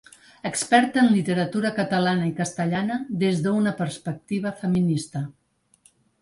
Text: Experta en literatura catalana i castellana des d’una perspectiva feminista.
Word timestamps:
Experta 0.49 1.01
en 1.01 1.09
literatura 1.15 1.71
catalana 1.79 2.29
i 2.29 2.33
castellana 2.39 2.97
des 3.25 3.45
d’una 3.45 3.75
perspectiva 3.83 4.55
feminista. 4.65 5.23